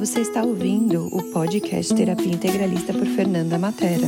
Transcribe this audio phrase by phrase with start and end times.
[0.00, 4.06] você está ouvindo o podcast Terapia Integralista por Fernanda Matera.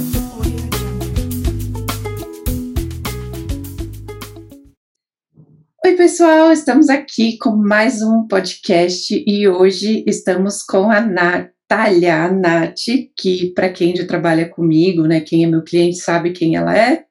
[5.85, 12.33] Oi, pessoal, estamos aqui com mais um podcast e hoje estamos com a Natália, a
[12.33, 16.75] Nath, que para quem já trabalha comigo, né, quem é meu cliente sabe quem ela
[16.75, 17.05] é,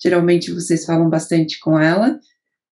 [0.00, 2.16] geralmente vocês falam bastante com ela,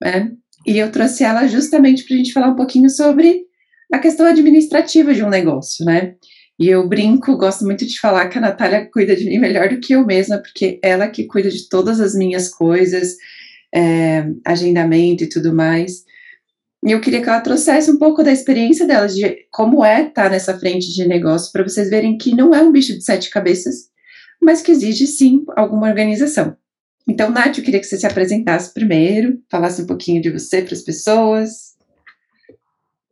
[0.00, 0.30] né,
[0.64, 3.45] e eu trouxe ela justamente para a gente falar um pouquinho sobre
[3.92, 6.14] a questão administrativa de um negócio, né?
[6.58, 9.78] E eu brinco, gosto muito de falar que a Natália cuida de mim melhor do
[9.78, 13.16] que eu mesma, porque ela que cuida de todas as minhas coisas,
[13.74, 16.04] é, agendamento e tudo mais.
[16.84, 20.30] E eu queria que ela trouxesse um pouco da experiência dela, de como é estar
[20.30, 23.90] nessa frente de negócio, para vocês verem que não é um bicho de sete cabeças,
[24.40, 26.56] mas que exige sim alguma organização.
[27.08, 30.74] Então, Nath, eu queria que você se apresentasse primeiro, falasse um pouquinho de você para
[30.74, 31.75] as pessoas.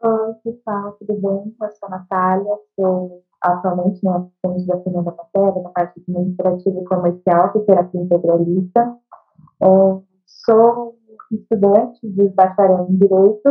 [0.06, 1.56] Oi, pessoal, tudo bem?
[1.62, 6.84] Eu sou a Natália, sou atualmente na assistente da Fernanda Matéria, na parte administrativa e
[6.84, 8.98] comercial de terapia integralista.
[9.62, 9.66] É,
[10.26, 10.98] sou
[11.32, 13.48] estudante de bacharel em Direito,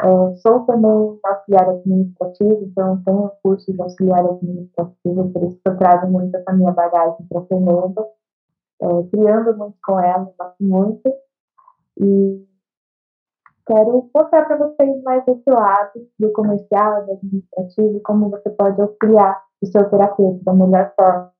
[0.00, 5.76] é, sou também auxiliar administrativo, então tenho curso de auxiliar administrativo, por isso que eu
[5.76, 8.06] trago muito essa minha bagagem para a Fernanda,
[8.80, 11.12] é, criando muito com ela, gosto muito.
[11.98, 12.53] E
[13.66, 19.42] quero mostrar para vocês mais esse lado do comercial, do administrativo, como você pode auxiliar
[19.62, 21.32] o seu terapeuta da melhor forma.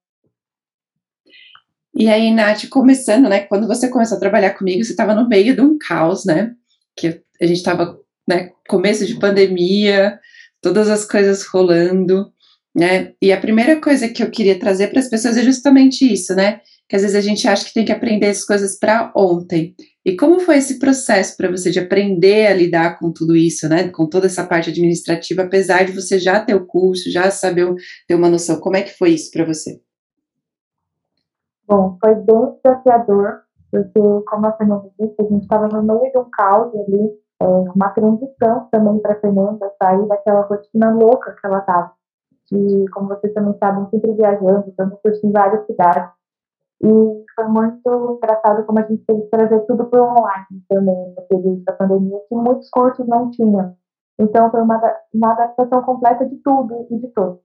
[1.97, 3.41] E aí, Nath, começando, né?
[3.41, 6.53] Quando você começou a trabalhar comigo, você estava no meio de um caos, né?
[6.97, 8.51] Que a gente estava, né?
[8.69, 10.19] Começo de pandemia,
[10.61, 12.33] todas as coisas rolando,
[12.75, 13.13] né?
[13.23, 16.61] E a primeira coisa que eu queria trazer para as pessoas é justamente isso, né?
[16.95, 19.75] Que às vezes a gente acha que tem que aprender as coisas para ontem.
[20.07, 23.89] E como foi esse processo para você de aprender a lidar com tudo isso, né?
[23.89, 27.67] Com toda essa parte administrativa, apesar de você já ter o curso, já saber
[28.07, 28.61] ter uma noção.
[28.61, 29.81] Como é que foi isso para você?
[31.67, 33.41] Bom, foi bem desafiador,
[33.73, 37.11] porque, como a Fernanda disse, a gente estava no meio de um caos ali,
[37.43, 37.45] é,
[37.75, 41.91] uma transição também para a Fernanda sair daquela rotina louca que ela estava.
[42.53, 46.24] E, como vocês também sabem, sempre viajando, dando curso em várias cidades.
[46.83, 51.23] E foi muito engraçado como a gente teve que trazer tudo para online também, no
[51.29, 53.77] período da pandemia, que muitos cursos não tinham.
[54.19, 54.81] Então, foi uma,
[55.13, 57.41] uma adaptação completa de tudo e de todos.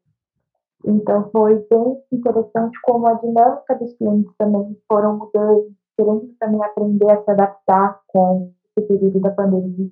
[0.85, 7.11] Então, foi bem interessante como a dinâmica dos clientes também foram mudando, querendo também aprender
[7.11, 9.89] a se adaptar com esse período da pandemia,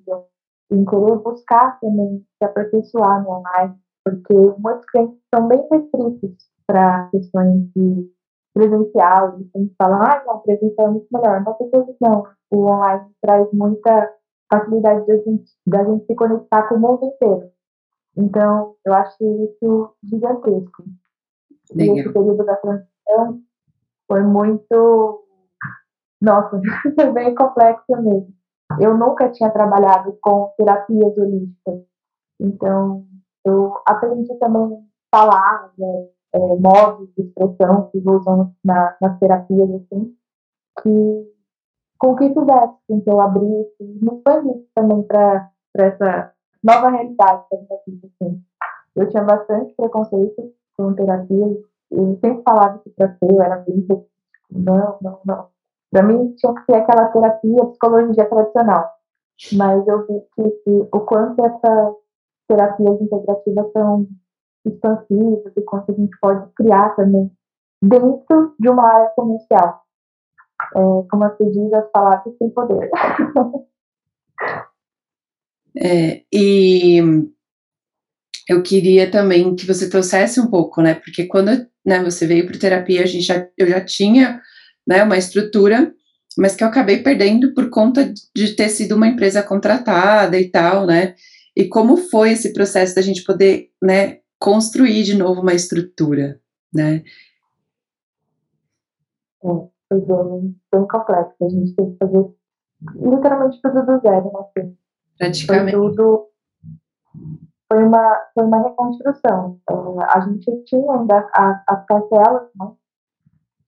[0.70, 7.08] em querer buscar também se aperfeiçoar no online, porque muitos clientes são bem restritos para
[7.10, 8.10] questões de
[8.58, 11.44] presencial, a gente fala, ah, não, presencial é muito melhor.
[11.44, 12.24] Mas às não.
[12.50, 14.12] O online traz muita
[14.52, 17.50] facilidade de a gente, da gente se conectar com o mundo inteiro.
[18.16, 20.82] Então, eu acho isso gigantesco.
[21.72, 21.96] Legal.
[21.96, 23.40] E esse período da transição
[24.08, 25.24] foi muito.
[26.20, 26.60] Nossa,
[26.96, 28.34] foi bem complexo mesmo.
[28.80, 31.80] Eu nunca tinha trabalhado com terapias holísticas.
[32.40, 33.06] Então,
[33.44, 40.14] eu aprendi também palavras, é, modos de expressão que usam na, nas terapias, assim,
[40.82, 41.38] que
[41.98, 47.58] com que fizesse, com que eu abrisse, me expandisse também para essa nova realidade da
[47.58, 48.42] minha vida, assim.
[48.94, 51.58] Eu tinha bastante preconceito com terapias,
[51.90, 53.84] eu sempre falava que para ser eu era bem
[54.50, 55.48] não, não, não.
[55.90, 58.90] Para mim tinha que ser aquela terapia, psicologia tradicional.
[59.52, 61.94] Mas eu vi que, que o quanto essas
[62.48, 64.06] terapias integrativas são
[64.68, 67.30] expansivos e quanto a gente pode criar também
[67.82, 69.82] dentro de uma área comercial.
[70.74, 70.78] É,
[71.10, 72.90] como você diz, as palavras têm poder.
[75.80, 77.00] é, e
[78.48, 80.94] eu queria também que você trouxesse um pouco, né?
[80.94, 84.40] Porque quando né, você veio para terapia, a gente já, eu já tinha
[84.86, 85.92] né, uma estrutura,
[86.36, 90.86] mas que eu acabei perdendo por conta de ter sido uma empresa contratada e tal,
[90.86, 91.14] né?
[91.56, 96.40] E como foi esse processo da gente poder, né, construir de novo uma estrutura,
[96.72, 97.02] né?
[99.42, 99.48] É,
[99.88, 101.34] foi bem, bem complexo.
[101.42, 102.30] A gente tem que fazer
[102.96, 104.40] literalmente tudo do zero, né?
[104.40, 104.76] Assim,
[105.18, 105.76] Praticamente.
[105.76, 106.28] Foi tudo.
[107.70, 109.60] Foi uma, foi uma reconstrução.
[109.68, 112.72] É, a gente tinha ainda as, as parcelas né,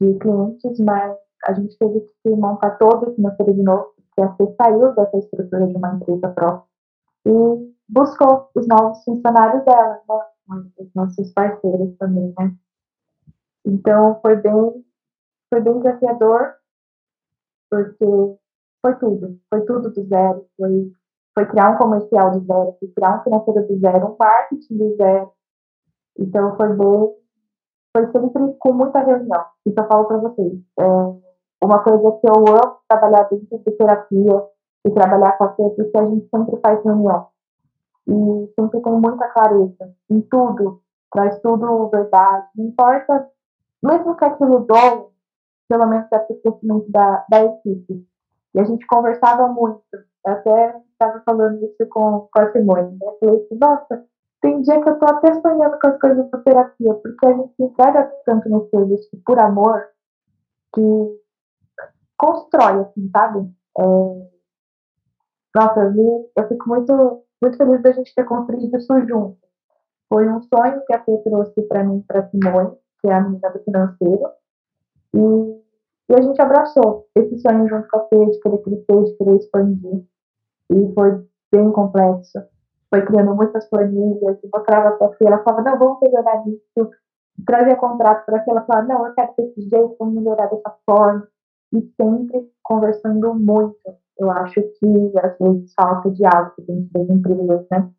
[0.01, 4.35] de clientes, mas a gente teve que montar todo o financeiro de novo, porque a
[4.37, 6.71] C saiu dessa estrutura de uma empresa própria
[7.27, 10.21] e buscou os novos funcionários dela, né?
[10.79, 12.55] Os nossos parceiros também, né?
[13.65, 14.85] Então foi bem,
[15.53, 16.55] foi bem desafiador,
[17.71, 18.39] porque
[18.83, 20.93] foi tudo, foi tudo do zero, foi,
[21.35, 24.97] foi criar um comercial do zero, foi criar um financeiro do zero, um marketing do
[24.97, 25.33] zero,
[26.19, 27.15] Então foi bem,
[27.97, 29.45] foi sempre com muita reunião.
[29.67, 30.61] Isso eu falo para vocês.
[30.79, 34.47] É uma coisa que eu amo trabalhar dentro de terapia
[34.87, 37.29] e trabalhar com a é porque a gente sempre faz reunião.
[38.11, 42.49] E sempre tem muita clareza em tudo, traz tudo verdade.
[42.57, 43.29] Não importa,
[43.83, 45.07] mesmo que aquilo dole,
[45.69, 48.05] pelo menos é para o crescimento da, da equipe.
[48.55, 49.83] E a gente conversava muito.
[50.27, 52.99] Eu até estava falando isso com, com a Simone.
[52.99, 53.07] Né?
[53.07, 54.05] Eu falei assim, nossa,
[54.41, 57.55] tem dia que eu estou até sonhando com as coisas da terapia, porque a gente
[57.55, 59.87] se entrega tanto no serviço por amor
[60.75, 61.21] que
[62.17, 63.51] constrói, assim, sabe?
[63.79, 63.83] É...
[65.55, 69.39] Nossa, eu, eu fico muito, muito feliz da gente ter construído isso junto.
[70.09, 73.51] Foi um sonho que a Fê trouxe para mim, para Simone, que é a menina
[73.51, 74.29] do financeiro,
[75.15, 75.63] e,
[76.11, 79.37] e a gente abraçou esse sonho junto com a Fê, de querer crescer, de querer
[79.37, 80.05] expandir.
[80.71, 82.41] E foi bem complexo.
[82.91, 86.91] Foi criando muitas planilhas, mostrava para a Fê, ela falava, não, vamos melhorar isso,
[87.47, 91.27] trazia contrato para ela, falava, não, eu quero desse jeito, vamos melhorar dessa forma
[91.73, 93.79] e sempre conversando muito.
[94.21, 97.91] Eu acho que às vezes falta diálogo dentro das empresas, né?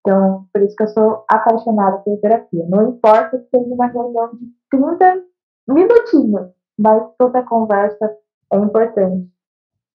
[0.00, 2.66] Então, por isso que eu sou apaixonada pela terapia.
[2.68, 5.22] Não importa se seja uma reunião de 30
[5.68, 8.16] minutinhos, mas toda conversa
[8.50, 9.30] é importante.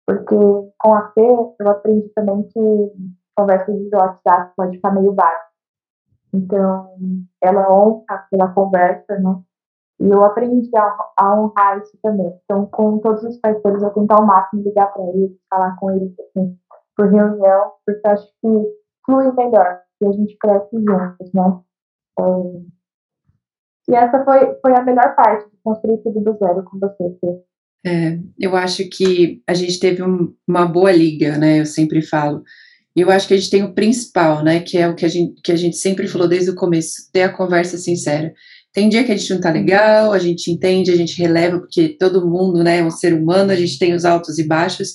[0.06, 1.22] Porque com a Fê,
[1.60, 2.60] eu aprendi também que
[3.36, 5.50] conversa de WhatsApp pode ficar meio baixo.
[6.34, 6.96] Então,
[7.42, 9.42] ela honra pela conversa, né?
[10.00, 12.34] E eu aprendi a, a, honrar isso também.
[12.46, 16.14] Então, com todos os parceiros, eu tento ao máximo ligar para eles, falar com eles
[16.20, 16.58] assim,
[16.96, 18.48] por reunião, porque acho que
[19.06, 21.60] flui melhor e a gente cresce juntos, né?
[22.20, 22.24] É...
[23.90, 27.44] E essa foi, foi a melhor parte de construir tudo do zero com você, Fê.
[27.86, 31.60] É, eu acho que a gente teve um, uma boa liga, né?
[31.60, 32.44] Eu sempre falo.
[32.96, 34.60] E eu acho que a gente tem o principal, né?
[34.60, 37.24] Que é o que a gente, que a gente sempre falou desde o começo, ter
[37.24, 38.34] a conversa sincera.
[38.80, 41.90] Tem dia que a gente não tá legal, a gente entende, a gente releva, porque
[41.90, 44.94] todo mundo, né, é um ser humano, a gente tem os altos e baixos,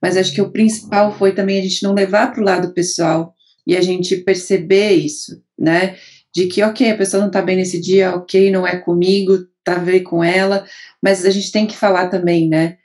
[0.00, 3.34] mas acho que o principal foi também a gente não levar para o lado pessoal
[3.66, 5.96] e a gente perceber isso, né,
[6.32, 9.74] de que, ok, a pessoa não tá bem nesse dia, ok, não é comigo, tá
[9.74, 10.64] a ver com ela,
[11.02, 12.76] mas a gente tem que falar também, né,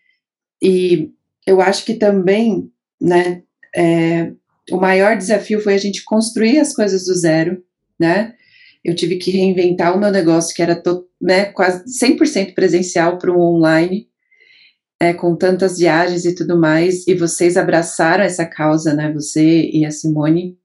[0.59, 1.11] e
[1.45, 2.67] eu acho que também,
[2.99, 3.43] né,
[3.75, 4.31] é,
[4.71, 7.63] o maior desafio foi a gente construir as coisas do zero,
[7.99, 8.33] né,
[8.83, 10.81] eu tive que reinventar o meu negócio, que era
[11.21, 14.09] né, quase 100% presencial para o online,
[14.99, 19.85] é, com tantas viagens e tudo mais, e vocês abraçaram essa causa, né, você e
[19.85, 20.57] a Simone.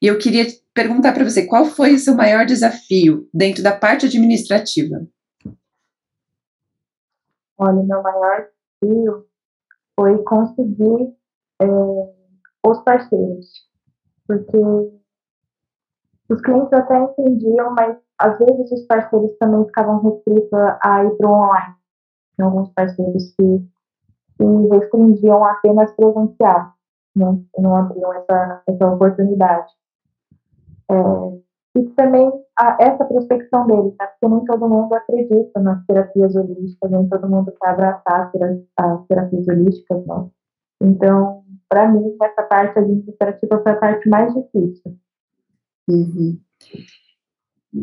[0.00, 4.06] E eu queria perguntar para você, qual foi o seu maior desafio dentro da parte
[4.06, 5.06] administrativa?
[7.58, 8.48] Olha, meu maior
[8.82, 9.26] desafio
[9.94, 11.14] foi conseguir
[11.60, 11.66] é,
[12.66, 13.66] os parceiros,
[14.26, 14.56] porque
[16.30, 21.28] os clientes até entendiam, mas às vezes os parceiros também ficavam restritos a ir para
[21.28, 21.74] o online.
[22.36, 23.66] Tem alguns parceiros que,
[24.38, 26.72] que restringiam apenas presencial?
[27.16, 29.72] E não abriam essa, essa oportunidade.
[30.88, 34.06] É, e também a, essa prospecção deles, né?
[34.06, 38.30] porque nem todo mundo acredita nas terapias holísticas, nem todo mundo quer abraçar
[38.78, 40.30] as terapias holísticas, não.
[40.80, 44.96] Então, para mim, essa parte administrativa foi a parte mais difícil
[45.90, 46.38] Uhum.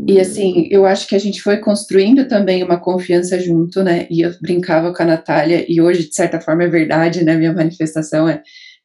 [0.05, 4.05] E assim, eu acho que a gente foi construindo também uma confiança junto, né?
[4.09, 7.35] E eu brincava com a Natália, e hoje, de certa forma, é verdade, né?
[7.35, 8.41] Minha manifestação é: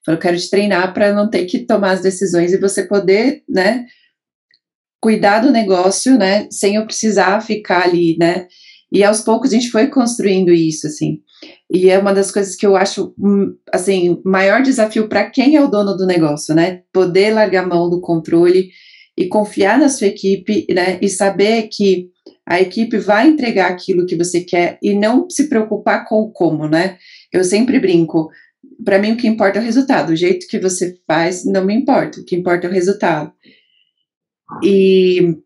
[0.06, 3.86] eu quero te treinar para não ter que tomar as decisões e você poder, né?
[5.00, 6.46] Cuidar do negócio, né?
[6.50, 8.46] Sem eu precisar ficar ali, né?
[8.92, 11.20] E aos poucos a gente foi construindo isso, assim.
[11.68, 15.64] E é uma das coisas que eu acho, hum, assim, maior desafio para quem é
[15.64, 16.82] o dono do negócio, né?
[16.92, 18.70] Poder largar a mão do controle
[19.22, 22.10] e confiar na sua equipe, né, e saber que
[22.44, 26.68] a equipe vai entregar aquilo que você quer e não se preocupar com o como,
[26.68, 26.98] né?
[27.32, 28.28] Eu sempre brinco,
[28.84, 31.74] para mim o que importa é o resultado, o jeito que você faz não me
[31.74, 33.32] importa, o que importa é o resultado.
[34.62, 35.36] E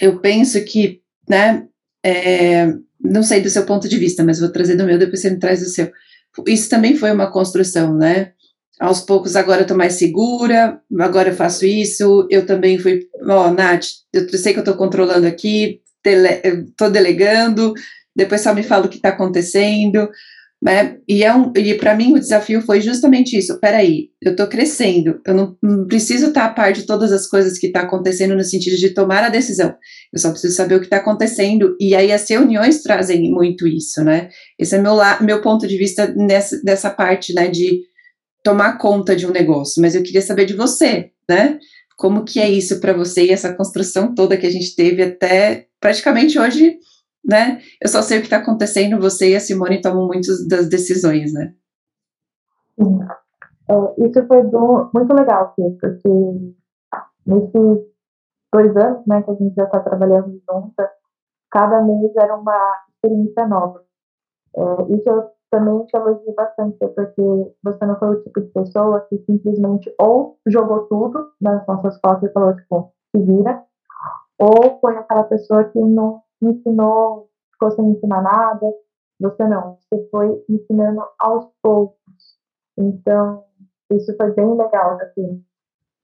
[0.00, 1.66] eu penso que, né,
[2.04, 5.30] é, não sei do seu ponto de vista, mas vou trazer do meu, depois você
[5.30, 5.90] me traz do seu.
[6.46, 8.32] Isso também foi uma construção, né?
[8.80, 13.48] Aos poucos agora eu tô mais segura, agora eu faço isso, eu também fui, ó,
[13.48, 17.74] oh, Nath, eu sei que eu tô controlando aqui, dele, tô delegando,
[18.16, 20.08] depois só me fala o que está acontecendo,
[20.62, 24.46] né, e, é um, e para mim o desafio foi justamente isso, peraí, eu tô
[24.46, 27.80] crescendo, eu não, não preciso estar tá a par de todas as coisas que está
[27.80, 29.74] acontecendo no sentido de tomar a decisão,
[30.10, 34.02] eu só preciso saber o que está acontecendo, e aí as reuniões trazem muito isso,
[34.02, 37.89] né, esse é meu, meu ponto de vista nessa, dessa parte, né, de
[38.42, 41.58] tomar conta de um negócio, mas eu queria saber de você, né?
[41.96, 45.66] Como que é isso para você e essa construção toda que a gente teve até
[45.78, 46.78] praticamente hoje,
[47.24, 47.60] né?
[47.80, 51.32] Eu só sei o que está acontecendo, você e a Simone tomam muitas das decisões,
[51.32, 51.52] né?
[52.78, 52.98] Sim.
[53.68, 55.86] É, isso foi do, muito legal, porque
[57.26, 57.90] nesses
[58.52, 60.88] dois anos né, que a gente já está trabalhando juntas,
[61.50, 62.58] cada mês era uma
[62.94, 63.84] experiência nova.
[64.56, 69.00] É, isso eu também te elogio bastante, porque você não foi o tipo de pessoa
[69.08, 73.62] que simplesmente ou jogou tudo nas nossas costas e falou, tipo, se vira,
[74.38, 78.66] ou foi aquela pessoa que não ensinou, ficou sem ensinar nada.
[79.20, 81.98] Você não, você foi ensinando aos poucos.
[82.78, 83.44] Então,
[83.92, 85.44] isso foi bem legal, assim.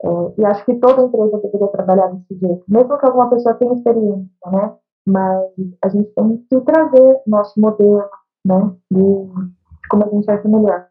[0.02, 3.72] É, e acho que toda empresa deveria trabalhar desse jeito, mesmo que alguma pessoa tenha
[3.72, 4.76] experiência, né?
[5.06, 5.50] Mas
[5.82, 8.04] a gente tem que trazer nosso modelo,
[8.46, 8.72] né?
[8.90, 10.86] De, de como a gente vai ser melhor.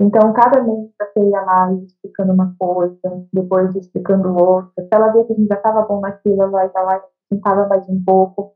[0.00, 2.98] Então, cada mês você ia lá explicando uma coisa,
[3.32, 4.82] depois explicando outra.
[4.82, 7.66] Se ela vê que a gente já estava bom naquilo, ela ia lá e tentava
[7.66, 8.52] mais um pouco.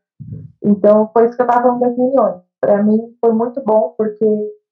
[0.62, 2.42] Então, foi isso que eu estava falando das reuniões.
[2.60, 4.26] Para mim, foi muito bom, porque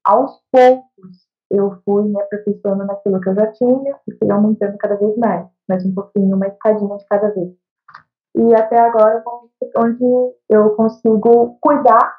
[0.04, 4.96] aos poucos eu fui me aperfeiçoando naquilo que eu já tinha e fui aumentando cada
[4.96, 7.50] vez mais, mais um pouquinho, uma escadinha de cada vez.
[8.36, 9.24] E até agora,
[9.78, 12.17] onde eu consigo cuidar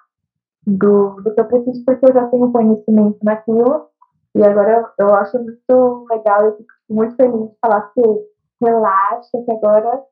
[0.77, 3.87] do, do que eu preciso, porque eu já tenho conhecimento naquilo,
[4.35, 8.01] e agora eu, eu acho muito legal, eu fico muito feliz de falar que
[8.61, 10.03] relaxa, que agora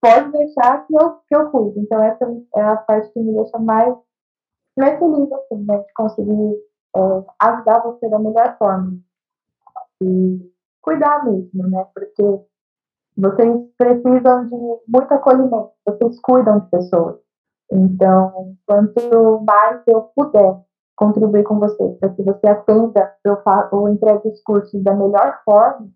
[0.00, 1.78] pode deixar que eu, que eu cuido.
[1.78, 2.24] Então, essa
[2.56, 3.94] é a parte que me deixa mais,
[4.76, 6.56] mais feliz, assim, né, de conseguir
[6.96, 8.98] é, ajudar você da melhor forma.
[10.02, 11.86] E cuidar mesmo, né?
[11.94, 12.22] Porque
[13.16, 14.56] vocês precisam de
[14.88, 17.16] muito acolhimento, vocês cuidam de pessoas.
[17.72, 20.60] Então, quanto mais eu puder
[20.96, 23.38] contribuir com você, para que você atenda eu
[23.72, 25.88] ou entregue os cursos da melhor forma,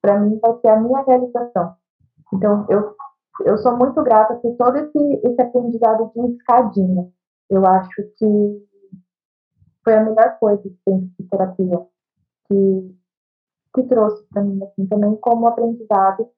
[0.00, 1.74] para mim vai ser a minha realização.
[2.32, 2.94] Então, eu,
[3.44, 7.08] eu sou muito grata por todo esse, esse aprendizado de escadinha.
[7.50, 8.66] Eu acho que
[9.84, 11.86] foi a melhor coisa que tem de terapia
[12.48, 12.96] que,
[13.74, 16.28] que trouxe para mim, assim, também como aprendizado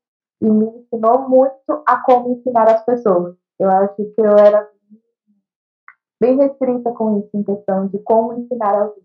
[0.41, 3.37] e me ensinou muito a como ensinar as pessoas.
[3.59, 4.69] Eu acho que eu era
[6.21, 9.05] bem restrita com isso, em questão de como ensinar alguém.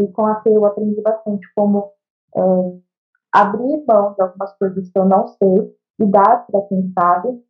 [0.00, 1.92] E com a Fê eu aprendi bastante como
[2.36, 2.40] é,
[3.32, 7.42] abrir mão de algumas coisas que eu não sei e dar para quem sabe,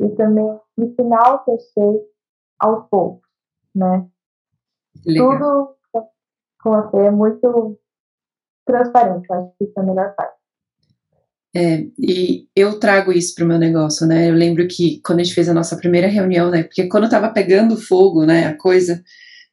[0.00, 2.00] e também ensinar o que eu sei
[2.58, 3.28] aos poucos,
[3.74, 4.08] né?
[5.06, 5.30] Legal.
[5.30, 5.76] Tudo
[6.62, 7.78] com você é muito
[8.64, 10.36] transparente, eu acho que isso é a melhor parte.
[11.58, 14.28] É, e eu trago isso para o meu negócio, né?
[14.28, 16.64] Eu lembro que quando a gente fez a nossa primeira reunião, né?
[16.64, 18.48] Porque quando estava pegando fogo, né?
[18.48, 19.02] A coisa,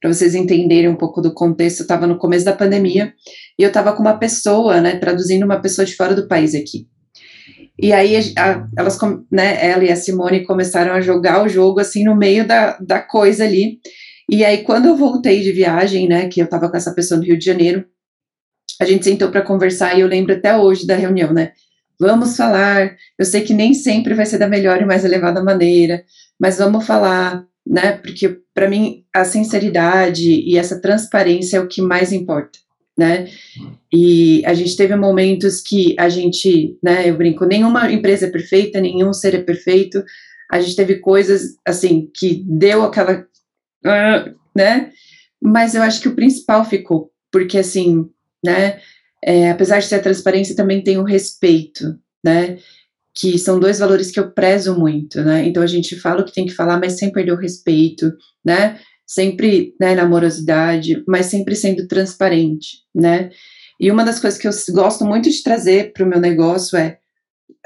[0.01, 3.13] para vocês entenderem um pouco do contexto, eu estava no começo da pandemia
[3.57, 4.97] e eu estava com uma pessoa, né?
[4.97, 6.89] Traduzindo uma pessoa de fora do país aqui.
[7.79, 8.99] E aí a, elas,
[9.31, 9.65] né?
[9.65, 13.45] Ela e a Simone começaram a jogar o jogo assim no meio da, da coisa
[13.45, 13.79] ali.
[14.29, 17.25] E aí, quando eu voltei de viagem, né, que eu estava com essa pessoa no
[17.25, 17.85] Rio de Janeiro,
[18.81, 21.53] a gente sentou para conversar e eu lembro até hoje da reunião, né?
[22.03, 22.97] Vamos falar.
[23.17, 26.03] Eu sei que nem sempre vai ser da melhor e mais elevada maneira,
[26.37, 27.93] mas vamos falar, né?
[27.93, 32.59] Porque para mim a sinceridade e essa transparência é o que mais importa,
[32.97, 33.29] né?
[33.91, 37.09] E a gente teve momentos que a gente, né?
[37.09, 40.03] Eu brinco, nenhuma empresa é perfeita, nenhum ser é perfeito.
[40.51, 43.25] A gente teve coisas assim que deu aquela
[43.85, 44.91] uh, né?
[45.41, 48.09] Mas eu acho que o principal ficou, porque assim,
[48.43, 48.81] né?
[49.25, 52.57] É, apesar de ter a transparência, também tem o respeito, né?
[53.15, 55.45] Que são dois valores que eu prezo muito, né?
[55.45, 58.11] Então a gente fala o que tem que falar, mas sem perder o respeito,
[58.43, 58.79] né?
[59.05, 63.29] Sempre né, na amorosidade, mas sempre sendo transparente, né?
[63.79, 66.97] E uma das coisas que eu gosto muito de trazer para o meu negócio é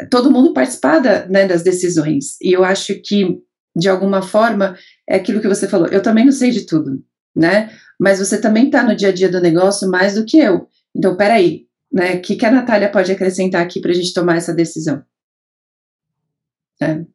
[0.09, 2.39] todo mundo participar da, né, das decisões.
[2.41, 3.37] E eu acho que,
[3.75, 7.03] de alguma forma, é aquilo que você falou, eu também não sei de tudo,
[7.35, 7.71] né?
[7.99, 10.67] Mas você também está no dia a dia do negócio mais do que eu.
[10.97, 12.15] Então, peraí, né?
[12.15, 15.03] O que, que a Natália pode acrescentar aqui para a gente tomar essa decisão?
[16.81, 17.05] É.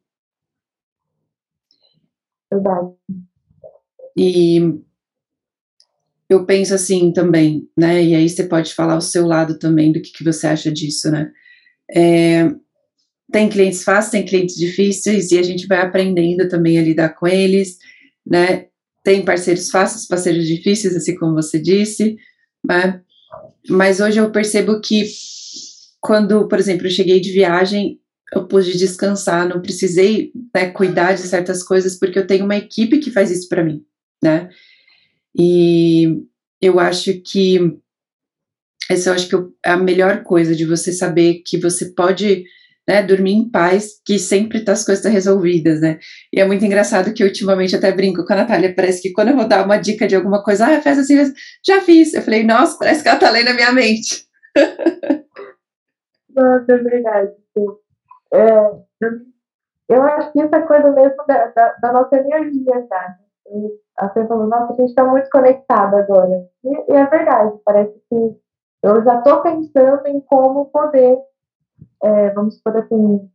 [2.51, 2.95] Verdade.
[4.17, 4.79] E
[6.29, 8.01] eu penso assim também, né?
[8.03, 11.11] E aí você pode falar o seu lado também do que, que você acha disso,
[11.11, 11.31] né?
[11.93, 12.49] É,
[13.31, 17.27] tem clientes fáceis, tem clientes difíceis, e a gente vai aprendendo também a lidar com
[17.27, 17.77] eles,
[18.25, 18.67] né?
[19.03, 22.15] Tem parceiros fáceis, parceiros difíceis, assim como você disse,
[22.65, 23.02] né?
[23.69, 25.05] Mas hoje eu percebo que
[25.99, 27.99] quando, por exemplo, eu cheguei de viagem,
[28.33, 32.99] eu pude descansar, não precisei né, cuidar de certas coisas, porque eu tenho uma equipe
[32.99, 33.85] que faz isso para mim,
[34.21, 34.49] né?
[35.37, 36.23] E
[36.61, 37.77] eu acho que
[38.89, 42.43] essa eu acho que é a melhor coisa de você saber que você pode
[42.87, 45.99] né, dormir em paz, que sempre tá, as coisas resolvidas, né?
[46.33, 49.35] E é muito engraçado que ultimamente até brinco com a Natália, parece que quando eu
[49.35, 51.15] vou dar uma dica de alguma coisa, ah, faz assim,
[51.65, 52.13] já fiz.
[52.13, 54.25] Eu falei, nossa, parece que ela tá lendo a minha mente.
[56.35, 57.31] Nossa, é verdade.
[58.33, 58.49] É,
[59.89, 63.17] eu acho que é coisa mesmo da, da, da nossa energia, tá?
[63.97, 66.47] A pessoa falou, nossa, a gente está muito conectado agora.
[66.63, 68.15] E, e, é verdade, parece que
[68.83, 71.17] eu já estou pensando em como poder,
[72.03, 73.29] é, vamos por assim,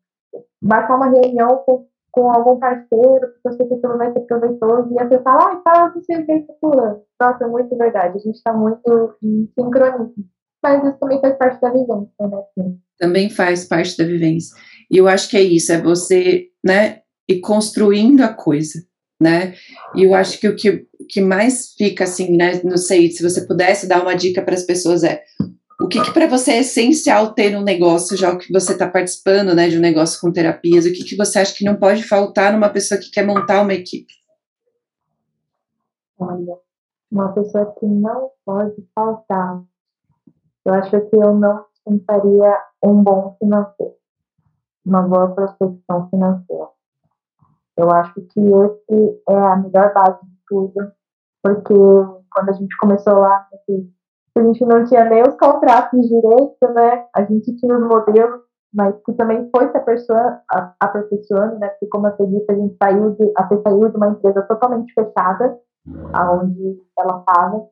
[0.60, 4.98] marcar uma reunião com, com algum parceiro, que sei que aquilo vai ser proveitoso, e
[4.98, 7.02] a pessoa fala, ah, fala do serviço fulano.
[7.20, 10.14] Nossa, é muito verdade, a gente está muito em sincronismo.
[10.62, 12.42] Mas isso também faz parte da vivência, né?
[12.54, 12.78] Sim.
[12.98, 14.56] Também faz parte da vivência.
[14.90, 18.80] E eu acho que é isso, é você, né, ir construindo a coisa,
[19.20, 19.54] né?
[19.94, 23.46] E eu acho que o que, que mais fica assim, né, não sei, se você
[23.46, 25.22] pudesse dar uma dica para as pessoas é
[25.88, 29.54] o que, que para você é essencial ter no negócio, já que você está participando,
[29.54, 32.52] né, de um negócio com terapias, o que, que você acha que não pode faltar
[32.52, 34.12] numa pessoa que quer montar uma equipe?
[36.18, 36.58] Olha,
[37.10, 39.62] uma pessoa que não pode faltar.
[40.66, 42.54] Eu acho que eu não dispensaria
[42.84, 43.96] um bom financeiro
[44.84, 46.68] uma boa prospecção financeira.
[47.76, 50.92] Eu acho que esse é a melhor base de tudo,
[51.42, 51.74] porque
[52.34, 53.48] quando a gente começou lá,
[54.40, 57.06] a gente não tinha nem os contratos direito, né?
[57.14, 58.40] A gente tinha os modelos,
[58.72, 59.78] mas que também foi se
[60.80, 61.68] aperfeiçoando, né?
[61.68, 65.58] Porque como eu disse, a gente saiu de, a saiu de uma empresa totalmente fechada,
[66.12, 67.66] aonde ela estava,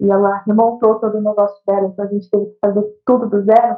[0.00, 3.44] e ela remontou todo o negócio dela, então a gente teve que fazer tudo do
[3.44, 3.76] zero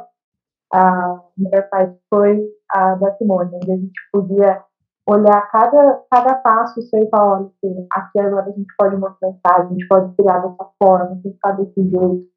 [0.73, 4.63] a melhor parte foi a da Simone, onde a gente podia
[5.05, 9.87] olhar cada, cada passo e falar, olha, aqui agora a gente pode movimentar, a gente
[9.87, 12.32] pode criar dessa forma, pensar desse jeito.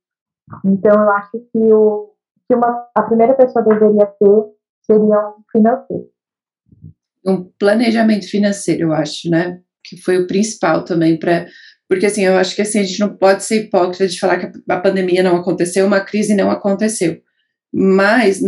[0.65, 2.13] Então, eu acho que, o,
[2.47, 4.45] que uma, a primeira pessoa deveria ter
[4.83, 6.09] seria um financeiro.
[7.27, 9.61] Um planejamento financeiro, eu acho, né?
[9.83, 11.47] Que foi o principal também para
[11.89, 14.61] porque assim, eu acho que assim, a gente não pode ser hipócrita de falar que
[14.69, 17.23] a pandemia não aconteceu, uma crise não aconteceu
[17.79, 18.41] mas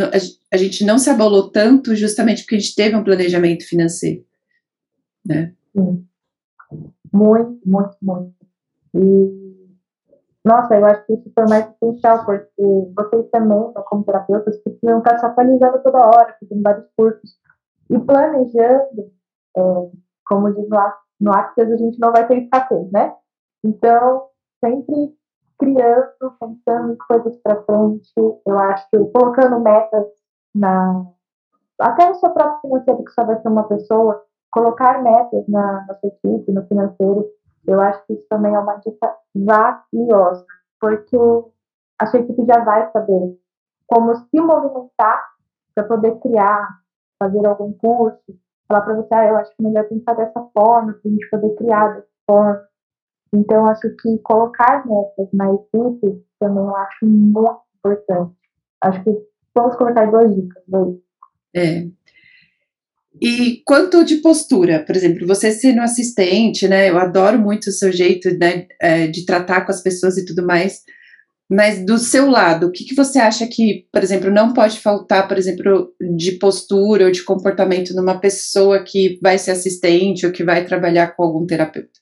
[0.51, 4.25] a gente não se abalou tanto justamente porque a gente teve um planejamento financeiro,
[5.23, 5.53] né?
[5.77, 6.07] Sim.
[7.13, 8.35] Muito, muito, muito.
[8.95, 9.48] E,
[10.44, 12.53] nossa, eu acho que isso foi mais essencial, porque
[12.96, 17.38] vocês também, como terapeutas, precisam estar se atualizando toda hora, fazendo vários cursos,
[17.90, 19.11] e planejando,
[19.57, 19.61] é,
[20.27, 20.68] como diz
[21.20, 23.14] no Access, a gente não vai ter escassez, né?
[23.64, 24.29] Então,
[24.64, 25.16] sempre
[25.59, 28.12] criando, pensando em coisas para frente.
[28.16, 30.07] Eu acho colocando metas
[30.55, 31.07] na.
[31.81, 35.94] Até no seu próprio financeiro, que só vai ser uma pessoa, colocar metas na, na
[35.96, 37.27] sua equipe, no financeiro,
[37.66, 40.44] eu acho que isso também é uma dica valiosa,
[40.81, 41.16] porque
[41.99, 43.38] a sua equipe já vai saber
[43.87, 45.23] como se movimentar
[45.75, 46.68] para poder criar,
[47.18, 51.01] fazer algum curso, falar para você, ah, eu acho que melhor pensar dessa forma, para
[51.05, 52.68] a gente poder criar dessa forma.
[53.33, 58.37] Então, acho que colocar metas na equipe também eu acho muito importante.
[58.83, 60.62] Acho que vamos colocar duas dicas.
[60.66, 60.97] Dois.
[61.55, 61.88] É.
[63.21, 66.90] E quanto de postura, por exemplo, você sendo assistente, né?
[66.90, 70.47] Eu adoro muito o seu jeito né, é, de tratar com as pessoas e tudo
[70.47, 70.83] mais.
[71.51, 75.27] Mas do seu lado, o que, que você acha que, por exemplo, não pode faltar,
[75.27, 80.44] por exemplo, de postura ou de comportamento numa pessoa que vai ser assistente ou que
[80.44, 81.99] vai trabalhar com algum terapeuta?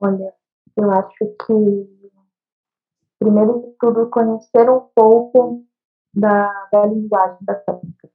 [0.00, 0.32] Olha,
[0.76, 1.88] eu acho que,
[3.20, 5.64] primeiro de tudo, conhecer um pouco
[6.12, 8.08] da, da linguagem da técnica,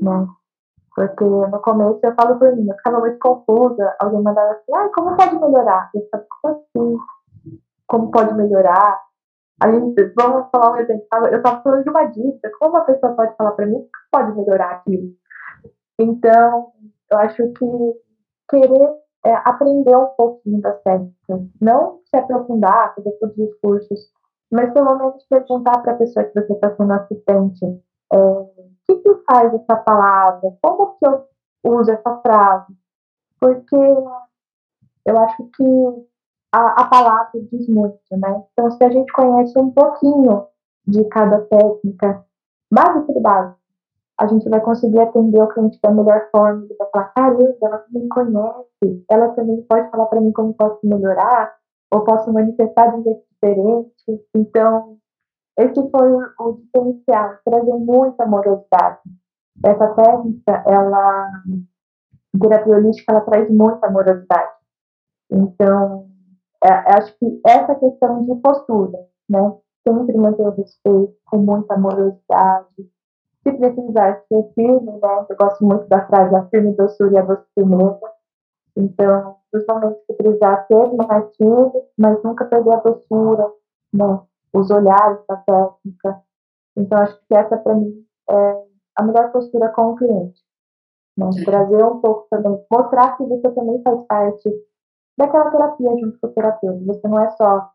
[0.00, 0.26] né?
[0.94, 4.88] Porque no começo eu falo por mim, eu ficava muito confusa, alguém mandava assim, ah,
[4.94, 5.90] como pode melhorar?
[5.94, 6.96] Eu ficava assim,
[7.86, 8.98] como pode melhorar?
[9.60, 13.14] A gente, vamos falar um exemplo, eu estava falando de uma dica, como uma pessoa
[13.14, 15.12] pode falar para mim que pode melhorar aquilo?
[15.98, 16.72] Então,
[17.10, 17.66] eu acho que
[18.48, 24.12] querer é, aprender um pouquinho das técnicas, não se aprofundar, fazer os cursos,
[24.50, 28.50] mas pelo menos perguntar para a pessoa que você está sendo assistente é, o
[28.86, 31.24] que, que faz essa palavra, como que eu
[31.64, 32.74] uso essa frase,
[33.40, 36.06] porque eu acho que
[36.52, 38.44] a, a palavra diz muito, né?
[38.52, 40.46] Então, se a gente conhece um pouquinho
[40.86, 42.24] de cada técnica,
[42.72, 43.58] básico de básico,
[44.18, 46.64] a gente vai conseguir atender o cliente da melhor forma.
[46.64, 50.80] Ele vai falar, caramba, ela também conhece, ela também pode falar para mim como posso
[50.84, 51.54] melhorar,
[51.92, 54.26] ou posso manifestar de um jeito diferente.
[54.34, 54.96] Então,
[55.58, 59.00] esse foi o diferencial, trazer muita amorosidade.
[59.64, 61.30] Essa técnica, ela,
[62.40, 64.52] terapia holística, ela traz muita amorosidade.
[65.30, 66.08] Então,
[66.62, 69.56] é, acho que essa questão de postura, né?
[69.86, 72.66] sempre manter o respeito, com muita amorosidade.
[73.42, 75.26] Se precisar ser firme, né?
[75.30, 78.00] Eu gosto muito da frase, a firme doçura e a doce firmeza.
[78.76, 83.52] Então, principalmente se precisar ser mais firme, mas nunca perder a doçura,
[83.92, 84.20] né?
[84.52, 86.22] Os olhares da técnica.
[86.76, 90.40] Então, acho que essa, para mim, é a melhor postura com o cliente.
[91.16, 91.30] Né?
[91.44, 94.50] Trazer um pouco também, mostrar que você também faz parte
[95.18, 96.84] daquela terapia junto com o terapeuta.
[96.84, 97.70] Você não é só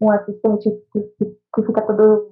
[0.00, 2.30] um assistente que, que, que fica todo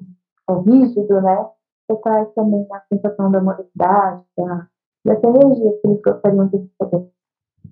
[0.65, 1.47] rígido, né?
[1.89, 4.69] Você traz também a sensação da amorosidade, da,
[5.05, 6.69] dessa energia que eles gostariam de.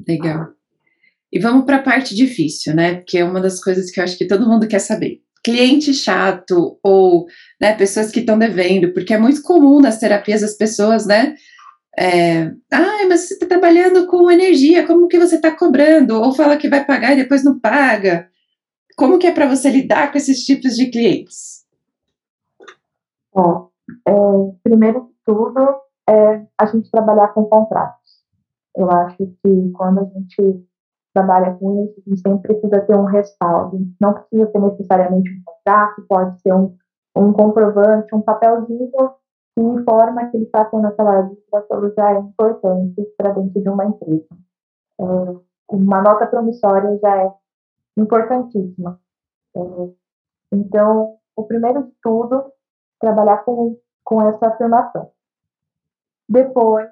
[0.06, 0.48] Legal.
[1.32, 3.02] E vamos para a parte difícil, né?
[3.02, 5.22] Que é uma das coisas que eu acho que todo mundo quer saber.
[5.46, 7.26] Cliente chato ou
[7.60, 11.36] né, pessoas que estão devendo, porque é muito comum nas terapias as pessoas, né?
[11.96, 16.20] É, ah, mas você está trabalhando com energia, como que você está cobrando?
[16.20, 18.28] Ou fala que vai pagar e depois não paga.
[18.96, 21.64] Como que é para você lidar com esses tipos de clientes?
[23.32, 23.70] Bom,
[24.04, 24.12] é,
[24.64, 25.60] primeiro de tudo,
[26.10, 28.24] é a gente trabalhar com contratos.
[28.76, 30.66] Eu acho que quando a gente
[31.16, 33.78] trabalha com isso, a gente sempre precisa ter um respaldo.
[33.98, 36.76] Não precisa ser necessariamente um contrato, pode ser um,
[37.16, 38.90] um comprovante, um papelzinho
[39.54, 43.86] que informa que ele está tendo aquela dívida, já é importante para dentro de uma
[43.86, 44.28] empresa.
[45.00, 45.04] É,
[45.70, 47.32] uma nota promissória já é
[47.96, 49.00] importantíssima.
[49.56, 49.60] É,
[50.52, 52.52] então, o primeiro de tudo,
[53.00, 55.10] trabalhar com, com essa afirmação.
[56.28, 56.88] Depois,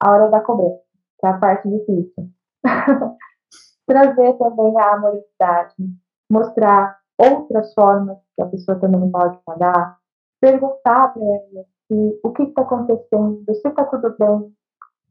[0.00, 0.80] a hora da cobrança,
[1.20, 2.30] que é a parte difícil.
[3.92, 5.74] Trazer também a amorosidade,
[6.30, 9.98] mostrar outras formas que a pessoa também pode pagar,
[10.40, 14.50] perguntar para ela se, o que está acontecendo, se está tudo bem,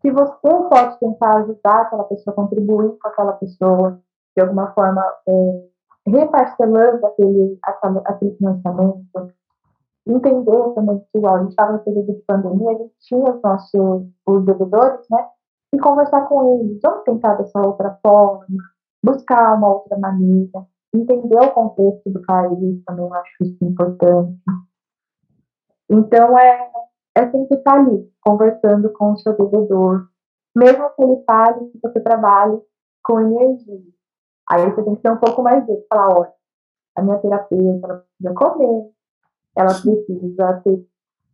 [0.02, 4.02] se você pode tentar ajudar aquela pessoa, contribuir com aquela pessoa,
[4.36, 5.64] de alguma forma é,
[6.08, 7.60] reparcelando aquele,
[8.06, 9.32] aquele financiamento,
[10.08, 14.08] entender também que, a gente estava no período de pandemia, a gente tinha os nossos
[14.26, 15.28] os devedores, né,
[15.74, 18.46] e conversar com eles, vamos tentar dessa outra forma,
[19.04, 24.38] buscar uma outra maneira, entender o contexto do país também, eu acho isso importante.
[25.90, 26.72] Então, é,
[27.16, 30.08] é sempre estar ali, conversando com o seu devedor,
[30.56, 32.62] mesmo que ele fale que você trabalhe
[33.04, 33.82] com energia.
[34.50, 36.34] Aí você tem que ter um pouco mais de falar, olha,
[36.98, 38.92] a minha terapeuta, precisa comer,
[39.56, 40.86] ela precisa ter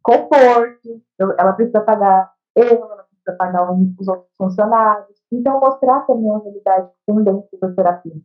[0.04, 5.18] conforto, ela precisa pagar eu, ela precisa pagar os outros funcionários.
[5.32, 8.16] Então, mostrar também a realidade dentro da terapia.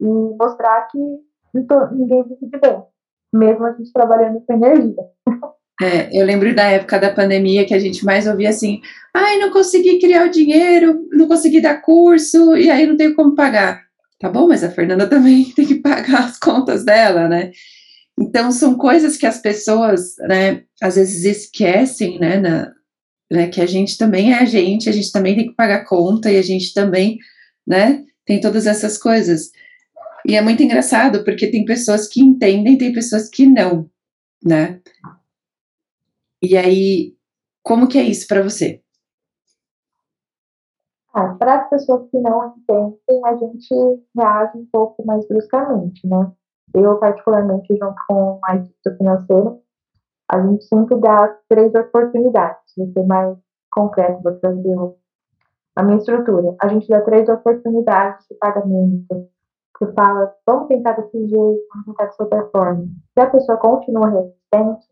[0.00, 0.98] E mostrar que
[1.92, 2.82] ninguém vive de bem,
[3.32, 4.96] mesmo a gente trabalhando com energia.
[5.80, 8.80] É, eu lembro da época da pandemia que a gente mais ouvia assim:
[9.14, 13.34] ai, não consegui criar o dinheiro, não consegui dar curso, e aí não tenho como
[13.34, 13.82] pagar.
[14.18, 17.52] Tá bom, mas a Fernanda também tem que pagar as contas dela, né?
[18.18, 22.72] Então, são coisas que as pessoas, né, às vezes esquecem, né, na,
[23.32, 26.30] né, que a gente também é a gente, a gente também tem que pagar conta
[26.30, 27.16] e a gente também,
[27.66, 29.50] né, tem todas essas coisas.
[30.26, 33.90] E é muito engraçado, porque tem pessoas que entendem, tem pessoas que não,
[34.44, 34.80] né?
[36.42, 37.16] E aí,
[37.62, 38.82] como que é isso para você?
[41.14, 43.74] Ah, para as pessoas que não entendem, a gente
[44.16, 46.30] reage um pouco mais bruscamente, né?
[46.74, 49.58] Eu, particularmente, junto com a equipe financeira,
[50.30, 52.61] a gente sempre dá três oportunidades.
[52.76, 53.36] Vou ser mais
[53.70, 54.76] concreto, vou trazer
[55.76, 56.54] a minha estrutura.
[56.60, 59.28] A gente dá três oportunidades de pagamento.
[59.78, 62.86] Você fala, vamos tentar desse jeito, vamos tentar dessa outra forma.
[63.14, 64.86] Se a pessoa continua resistente,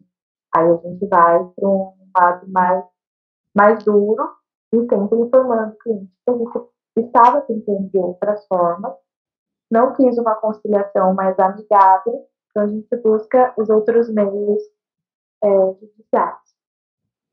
[0.54, 2.84] Aí a gente vai para um lado mais,
[3.54, 4.30] mais duro
[4.72, 8.94] e sempre informando o cliente que a gente estava tentando de outras formas,
[9.70, 14.62] não quis uma conciliação mais amigável, então a gente busca os outros meios
[15.42, 16.49] é, judiciais.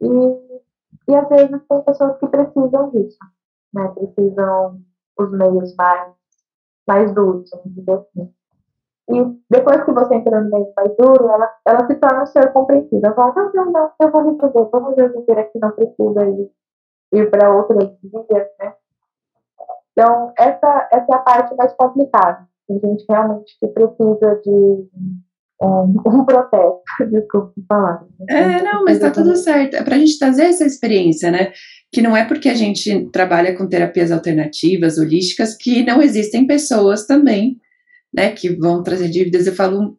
[0.01, 0.61] E,
[1.07, 3.17] e às vezes tem pessoas que precisam disso,
[3.73, 3.87] né?
[3.89, 4.81] precisam
[5.17, 6.13] os meios mais,
[6.87, 8.33] mais duros, vamos dizer assim.
[9.09, 12.51] E depois que você entra no meio mais duro, ela, ela se torna um ser.
[12.51, 16.51] Ela fala, não, não, não, eu vou resolver, vamos resolver aqui, não precisa ir,
[17.13, 18.73] ir para outras vias, né?
[19.93, 22.47] Então, essa, essa é a parte mais complicada.
[22.67, 24.89] Tem gente realmente que precisa de
[25.61, 28.05] um, um protesto, desculpa falar.
[28.29, 29.75] É, não, mas tá tudo certo.
[29.75, 31.51] É para a gente trazer essa experiência, né?
[31.91, 37.05] Que não é porque a gente trabalha com terapias alternativas, holísticas, que não existem pessoas
[37.05, 37.57] também
[38.13, 39.97] né, que vão trazer dívidas, eu falo,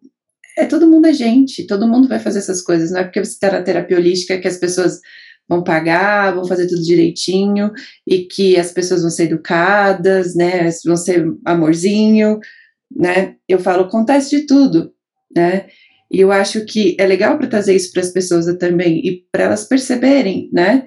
[0.56, 3.32] é todo mundo é gente, todo mundo vai fazer essas coisas, não é porque você
[3.32, 5.00] está na terapia holística que as pessoas
[5.48, 7.70] vão pagar, vão fazer tudo direitinho
[8.06, 12.38] e que as pessoas vão ser educadas, né, vão ser amorzinho,
[12.94, 14.92] né, eu falo, acontece de tudo,
[15.34, 15.66] né?
[16.10, 19.44] E eu acho que é legal para trazer isso para as pessoas também e para
[19.44, 20.86] elas perceberem, né?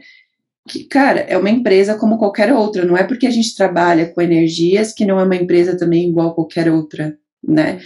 [0.67, 4.21] Que, cara, é uma empresa como qualquer outra, não é porque a gente trabalha com
[4.21, 7.79] energias que não é uma empresa também igual qualquer outra, né?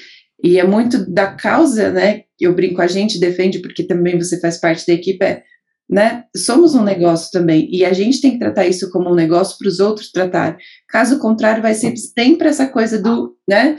[0.44, 2.24] E é muito da causa, né?
[2.40, 5.44] Eu brinco, a gente defende, porque também você faz parte da equipe, é,
[5.90, 6.26] né?
[6.36, 9.68] Somos um negócio também, e a gente tem que tratar isso como um negócio para
[9.68, 10.58] os outros tratar.
[10.90, 13.78] Caso contrário, vai ser sempre essa coisa do, né?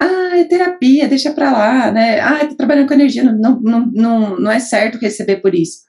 [0.00, 2.20] Ah, é terapia, deixa para lá, né?
[2.20, 5.80] Ah, tá trabalhando com energia, não, não, não, não é certo receber por isso.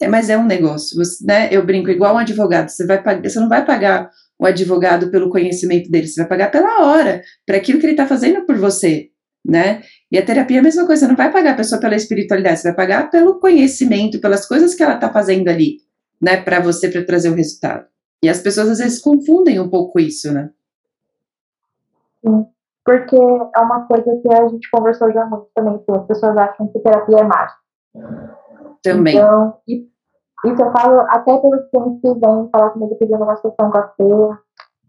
[0.00, 1.48] É, mas é um negócio, você, né?
[1.52, 5.90] Eu brinco igual um advogado, você vai você não vai pagar o advogado pelo conhecimento
[5.90, 9.10] dele, você vai pagar pela hora, para aquilo que ele está fazendo por você,
[9.44, 9.82] né?
[10.10, 12.60] E a terapia é a mesma coisa, você não vai pagar a pessoa pela espiritualidade,
[12.60, 15.78] você vai pagar pelo conhecimento, pelas coisas que ela está fazendo ali,
[16.20, 17.86] né, para você, para trazer o resultado.
[18.22, 20.50] E as pessoas às vezes confundem um pouco isso, né?
[22.24, 22.46] Sim,
[22.90, 26.66] porque é uma coisa que a gente conversou já muito também, que as pessoas acham
[26.68, 27.60] que terapia é mágica.
[28.82, 29.16] Também.
[29.16, 33.78] Então, isso eu falo até pelos clientes que vêm falar comigo pedindo uma sessão com
[33.78, 34.38] a Fê,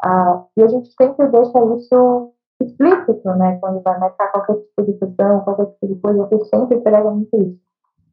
[0.04, 3.60] ah, e a gente sempre deixa isso explícito, né?
[3.60, 7.38] Quando vai marcar qualquer tipo de sessão, qualquer tipo de coisa, eu sempre prego muito
[7.38, 7.60] isso.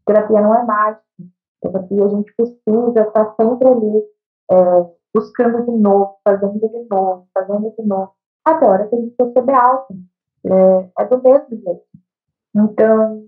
[0.05, 1.03] Terapia não é mágica.
[1.63, 4.03] Terapia a gente precisa estar sempre ali,
[4.51, 8.13] é, buscando de novo, fazendo de novo, fazendo de novo,
[8.51, 9.87] até a hora que a gente perceber algo.
[10.45, 11.83] É, é do mesmo jeito.
[12.55, 13.25] Então,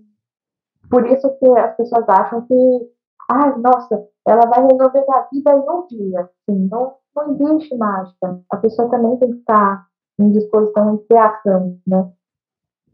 [0.89, 2.89] por isso que as pessoas acham que,
[3.29, 6.21] ai, nossa, ela vai resolver a vida em um dia.
[6.21, 8.41] Assim, não, não existe mágica.
[8.49, 9.85] A pessoa também tem que estar
[10.19, 12.11] em disposição de criação, né?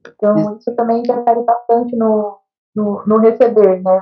[0.08, 2.38] Então, isso também interfere bastante no,
[2.76, 4.02] no, no receber, né?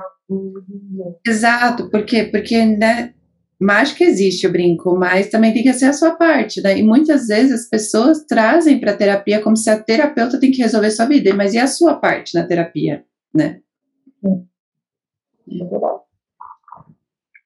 [1.26, 3.14] Exato, porque, porque né,
[3.60, 6.78] mágica existe, eu brinco, mas também tem que ser a sua parte, né?
[6.78, 10.62] E muitas vezes as pessoas trazem para a terapia como se a terapeuta tem que
[10.62, 13.60] resolver sua vida, mas e a sua parte na terapia, né?
[14.24, 14.28] É.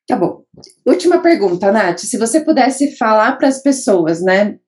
[0.06, 0.44] Tá bom.
[0.84, 2.00] Última pergunta, Nath.
[2.00, 4.58] Se você pudesse falar para as pessoas, né?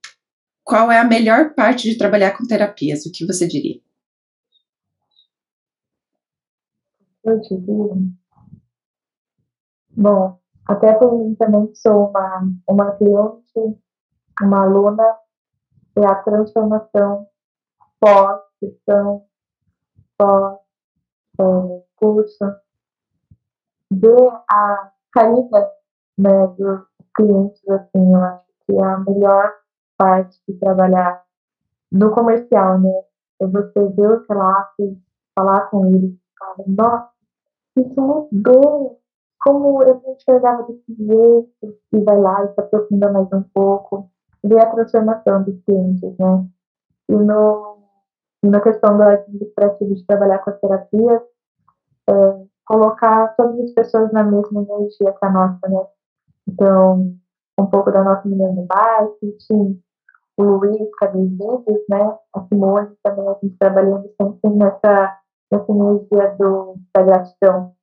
[0.65, 3.05] qual é a melhor parte de trabalhar com terapias?
[3.07, 3.81] O que você diria?
[7.25, 8.13] Eu diria.
[9.91, 10.41] Bom,
[10.73, 13.79] até por mim também sou uma, uma cliente,
[14.41, 15.17] uma aluna,
[15.97, 17.27] é a transformação
[18.01, 19.27] pós-sessão,
[21.37, 22.45] pós-curso,
[23.91, 25.71] ver a caída
[26.19, 29.53] né, dos clientes, assim, eu acho que é a melhor
[29.99, 31.23] parte de trabalhar
[31.91, 33.03] no comercial, né?
[33.41, 34.99] É você ver o relato,
[35.35, 37.11] falar com ele, falar, nossa,
[37.77, 39.02] isso mudou,
[39.45, 44.11] como eu não enxergava desse jeito, e vai lá e se aprofunda mais um pouco,
[44.45, 46.47] ver a transformação dos clientes, né?
[47.09, 47.79] E no,
[48.43, 51.23] na questão do administrativo de trabalhar com a terapia,
[52.09, 55.87] é, colocar todas as pessoas na mesma energia que a nossa, né?
[56.49, 57.15] Então,
[57.59, 59.83] um pouco da nossa menina no marketing,
[60.37, 65.19] o Luiz Cabindides, né, a Simone também, a gente trabalhando sempre nessa,
[65.51, 67.75] nessa energia do, da gratidão.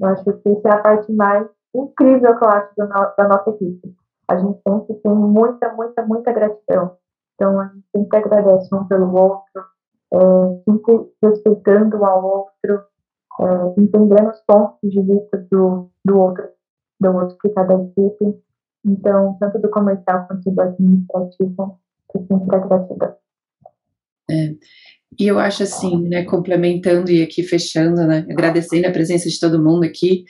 [0.00, 3.50] Eu acho que isso é a parte mais incrível que eu acho no, da nossa
[3.50, 3.94] equipe.
[4.28, 6.96] A gente sempre tem muita, muita, muita gratidão.
[7.34, 9.64] Então, a gente sempre agradece um pelo outro,
[10.12, 10.18] é,
[10.64, 12.84] sempre respeitando um ao outro,
[13.40, 16.48] é, entendendo os pontos de vista do, do outro,
[17.00, 18.42] do outro que cada equipe.
[18.84, 21.78] Então, tanto do comercial quanto do administrativo,
[22.12, 23.16] sempre a gratidão.
[24.30, 24.56] É.
[25.18, 29.62] E eu acho assim, né, complementando e aqui fechando, né, agradecendo a presença de todo
[29.62, 30.24] mundo aqui,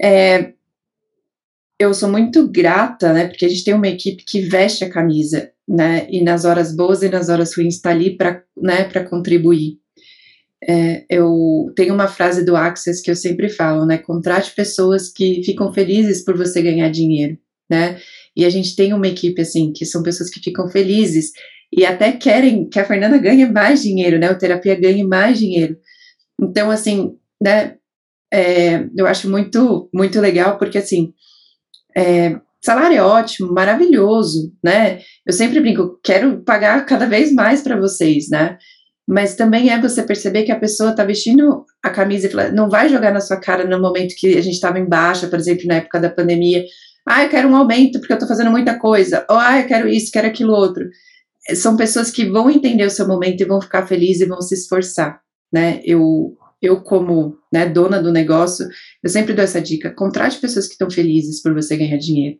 [0.00, 0.52] é,
[1.78, 5.50] eu sou muito grata, né, porque a gente tem uma equipe que veste a camisa,
[5.66, 9.78] né, e nas horas boas e nas horas ruins está ali para, né, para contribuir.
[10.66, 15.42] É, eu tenho uma frase do Access que eu sempre falo, né, contrate pessoas que
[15.44, 18.00] ficam felizes por você ganhar dinheiro, né,
[18.34, 21.32] e a gente tem uma equipe, assim, que são pessoas que ficam felizes
[21.72, 24.30] e até querem que a Fernanda ganhe mais dinheiro, né?
[24.30, 25.76] O terapia ganhe mais dinheiro.
[26.40, 27.76] Então, assim, né?
[28.32, 31.14] É, eu acho muito, muito legal, porque, assim,
[31.96, 35.00] é, salário é ótimo, maravilhoso, né?
[35.26, 38.58] Eu sempre brinco, quero pagar cada vez mais para vocês, né?
[39.08, 42.90] Mas também é você perceber que a pessoa está vestindo a camisa e não vai
[42.90, 45.76] jogar na sua cara no momento que a gente estava em baixa, por exemplo, na
[45.76, 46.62] época da pandemia.
[47.08, 49.24] Ah, eu quero um aumento porque eu estou fazendo muita coisa.
[49.30, 50.84] Ou, ah, eu quero isso, quero aquilo outro.
[51.54, 54.54] São pessoas que vão entender o seu momento e vão ficar felizes e vão se
[54.54, 55.20] esforçar,
[55.52, 55.80] né?
[55.84, 58.66] Eu, eu como né, dona do negócio,
[59.02, 62.38] eu sempre dou essa dica: contrate pessoas que estão felizes por você ganhar dinheiro,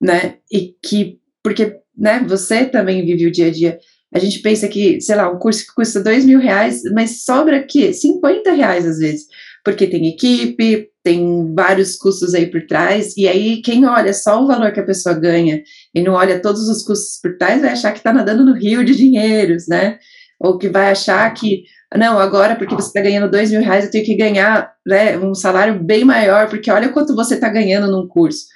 [0.00, 0.38] né?
[0.50, 2.24] E que, porque, né?
[2.28, 3.78] Você também vive o dia a dia.
[4.12, 7.58] A gente pensa que, sei lá, um curso que custa dois mil reais, mas sobra
[7.58, 9.26] aqui 50 reais às vezes,
[9.68, 14.46] porque tem equipe, tem vários custos aí por trás, e aí quem olha só o
[14.46, 15.62] valor que a pessoa ganha
[15.94, 18.82] e não olha todos os custos por trás vai achar que está nadando no rio
[18.82, 19.98] de dinheiros, né?
[20.40, 23.90] Ou que vai achar que, não, agora porque você está ganhando dois mil reais, eu
[23.90, 28.08] tenho que ganhar né, um salário bem maior, porque olha quanto você está ganhando num
[28.08, 28.46] curso,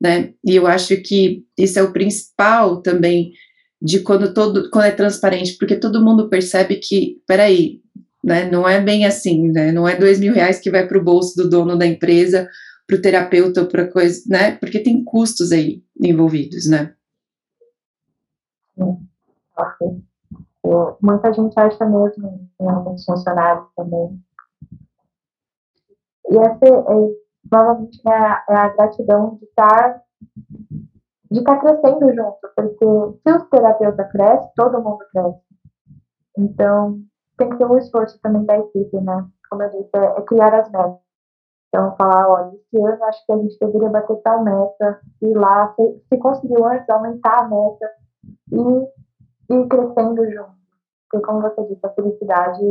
[0.00, 0.30] né?
[0.42, 3.32] E eu acho que isso é o principal também
[3.82, 7.83] de quando todo quando é transparente, porque todo mundo percebe que, peraí,
[8.24, 11.04] né, não é bem assim, né, não é dois mil reais que vai para o
[11.04, 12.48] bolso do dono da empresa,
[12.86, 16.94] para o terapeuta para coisa, né, porque tem custos aí envolvidos, né.
[21.02, 24.18] Muita gente acha mesmo em alguns funcionários também.
[26.30, 30.02] E essa, é, novamente, é a, é a gratidão de estar
[31.30, 32.86] de estar tá crescendo junto, porque
[33.22, 35.40] se o terapeuta cresce, todo mundo cresce.
[36.38, 37.00] Então,
[37.36, 39.26] tem que ter um esforço também da equipe, né?
[39.48, 41.04] Como eu disse, é, é criar as metas.
[41.68, 45.74] Então, falar, olha, esse ano acho que a gente deveria bater tal meta, ir lá,
[45.74, 47.90] se, se conseguiu antes, aumentar a meta
[48.52, 50.54] e ir crescendo junto.
[51.10, 52.64] Porque, como você disse, a felicidade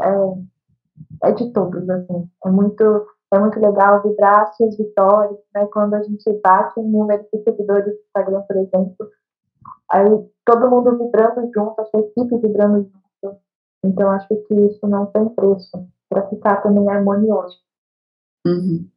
[0.00, 2.30] é, é de todos, assim.
[2.44, 5.66] É muito é muito legal vibrar as suas vitórias, né?
[5.66, 8.96] Quando a gente bate em número de seguidores do Instagram, por exemplo,
[9.90, 13.07] aí todo mundo vibrando junto, a sua equipe vibrando junto.
[13.84, 17.58] Então, acho que isso não tem preço para ficar também harmonioso.
[18.46, 18.88] Uhum.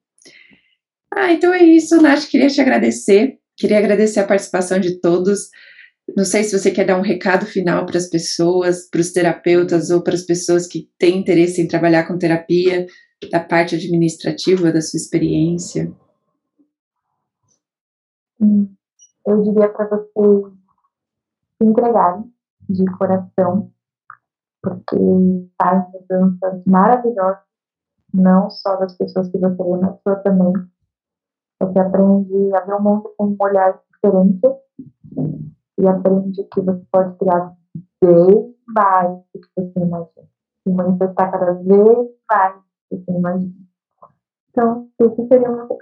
[1.13, 2.27] Ah, então é isso, Nath.
[2.29, 3.39] Queria te agradecer.
[3.57, 5.49] Queria agradecer a participação de todos.
[6.15, 9.89] Não sei se você quer dar um recado final para as pessoas, para os terapeutas
[9.89, 12.87] ou para as pessoas que têm interesse em trabalhar com terapia
[13.29, 15.91] da parte administrativa da sua experiência?
[19.25, 20.53] Eu diria para vocês
[21.57, 22.33] se entregarem
[22.67, 23.71] de coração,
[24.61, 24.97] porque
[25.61, 27.43] faz mudanças maravilhosas,
[28.13, 30.53] não só das pessoas que você vê, mas também.
[31.61, 34.41] Você aprende a ver o mundo com um olhar diferente
[35.77, 37.53] e aprende que você pode criar
[38.03, 40.27] bem mais do que você imagina.
[40.65, 42.55] E manifestar cada vez mais
[42.91, 43.53] assim, imagina.
[44.49, 45.77] Então, isso seria o meu.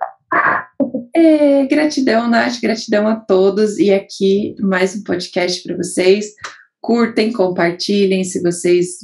[1.16, 3.78] É, gratidão, Nath, gratidão a todos.
[3.80, 6.34] E aqui mais um podcast para vocês.
[6.82, 8.24] Curtem, compartilhem.
[8.24, 9.00] Se vocês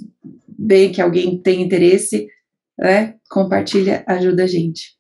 [0.57, 2.27] veem que alguém tem interesse,
[2.77, 3.15] né?
[3.29, 4.95] Compartilha, ajuda a gente.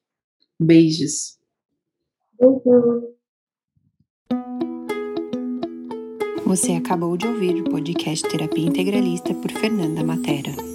[0.59, 1.37] Beijos.
[6.45, 10.74] Você acabou de ouvir o podcast Terapia Integralista por Fernanda Matera.